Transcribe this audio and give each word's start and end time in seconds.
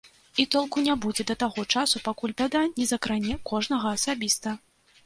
І 0.43 0.45
толку 0.55 0.81
не 0.85 0.95
будзе 1.03 1.25
да 1.31 1.35
таго 1.45 1.67
часу, 1.75 2.01
пакуль 2.09 2.35
бяда 2.41 2.65
не 2.79 2.89
закране 2.95 3.39
кожнага 3.53 3.87
асабіста. 4.01 4.61